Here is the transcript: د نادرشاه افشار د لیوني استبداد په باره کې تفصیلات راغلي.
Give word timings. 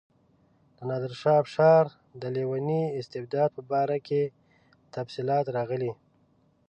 د 0.77 0.79
نادرشاه 0.89 1.39
افشار 1.43 1.83
د 2.21 2.23
لیوني 2.35 2.81
استبداد 2.99 3.49
په 3.53 3.61
باره 3.71 3.97
کې 4.07 4.23
تفصیلات 4.95 5.45
راغلي. 5.57 5.91